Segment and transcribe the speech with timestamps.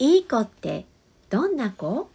[0.00, 0.86] いい子って
[1.28, 2.08] どんな子？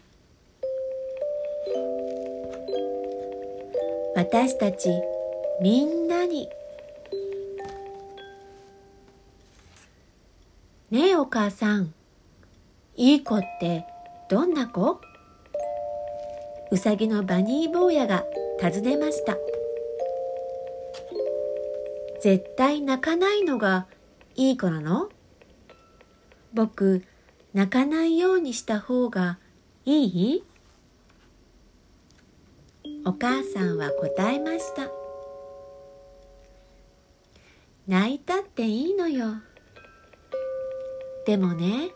[4.15, 4.89] 私たち
[5.61, 6.47] みんなに
[10.91, 11.93] ねえお母さん
[12.95, 13.83] いい子って
[14.29, 15.01] どんな子？
[16.71, 18.23] うさぎのバニー坊やが
[18.61, 19.35] 尋ねました。
[22.21, 23.87] 絶対泣かないのが
[24.35, 25.09] いい子なの？
[26.53, 27.03] 僕
[27.53, 29.37] 泣かないようにした方が
[29.85, 30.43] いい？
[33.05, 34.89] お母さんは答えました。
[37.87, 39.35] 泣いたっていいのよ。
[41.25, 41.91] でもね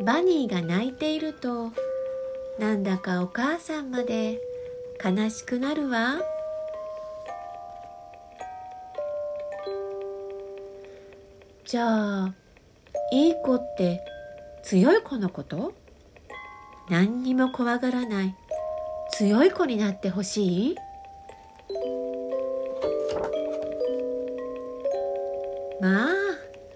[0.00, 1.72] バニーが泣いていると
[2.58, 4.40] なんだかお母さんまで
[5.04, 6.20] 悲しくなるわ。
[11.64, 12.34] じゃあ
[13.12, 14.00] いい子って
[14.66, 15.74] 強い子のこと？
[16.90, 18.34] 何にも怖がらない。
[19.12, 20.76] 強い子になってほしい？
[25.80, 26.14] まあ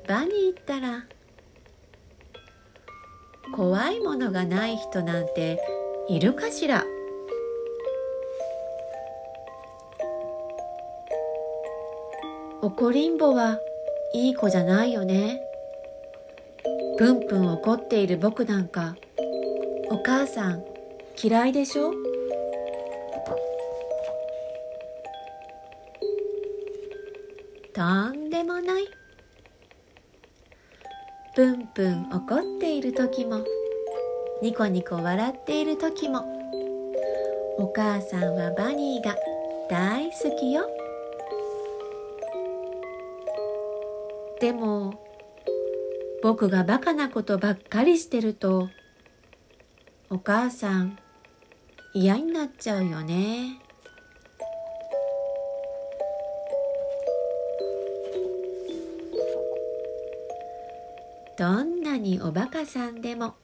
[0.06, 1.05] 場に行ったら。
[3.56, 5.60] 怖いものがない人なんて
[6.08, 6.84] いるかしら？
[12.62, 13.58] 怒りんぼは
[14.14, 15.42] いい子じゃないよね。
[16.98, 18.97] ぷんぷん怒っている僕なんか
[19.91, 20.64] お母さん
[21.22, 21.92] 嫌いでしょ？
[27.72, 28.84] とんでもない。
[31.34, 33.44] ぷんぷん怒っている時も
[34.42, 36.25] ニコニコ笑っている時も
[37.58, 39.16] お母さんはバニーが
[39.70, 40.69] 大好きよ。
[44.41, 44.94] でも
[46.22, 48.68] 僕がバカなことばっかりしてると
[50.10, 50.98] お母さん
[51.94, 53.58] 嫌になっちゃうよね。
[61.38, 63.34] どんなにおバカさんでも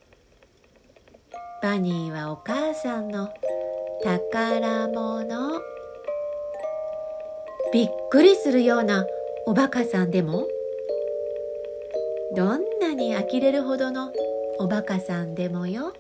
[1.63, 3.31] バニーはお母さんの
[4.05, 5.63] 宝物。
[7.73, 9.07] びっくりするような
[9.47, 10.47] おバカさんでも？
[12.35, 14.13] どんなに呆れるほどの
[14.59, 15.95] おバカさんでもよ。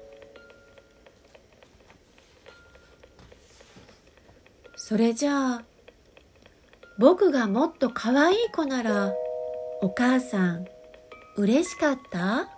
[4.76, 5.65] それじゃあ
[6.98, 9.12] 僕がもっと可愛い子なら
[9.82, 10.66] お母さん
[11.36, 12.48] 嬉しかった？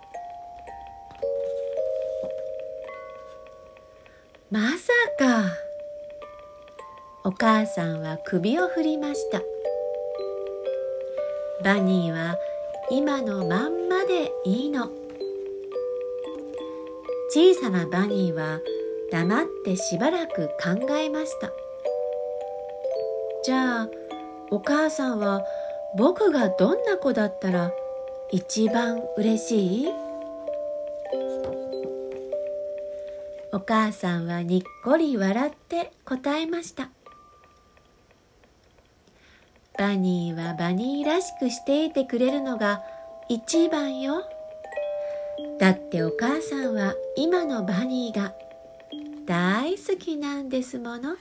[4.51, 5.45] まさか。
[7.25, 9.43] お母さんは首を振りました。
[11.63, 12.37] バニーは
[12.91, 14.91] 今のまんまでいいの。
[17.31, 18.61] 小さなバニーは
[19.13, 21.53] 黙ってしばらく考えました。
[23.45, 23.89] じゃあ
[24.51, 25.45] お母さんは
[25.97, 27.73] 僕がどんな子だったら
[28.31, 29.89] 一番嬉しい？
[33.53, 36.89] お母さんはにっこり笑って答えました。
[39.89, 42.83] バニーはバニーらしくしていてくれるのが
[43.31, 44.23] 一番よ
[45.59, 48.35] だってお母さんは今のバニーが
[49.25, 51.17] 大好きなんですもの。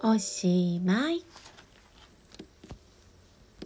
[0.00, 1.24] おしまい。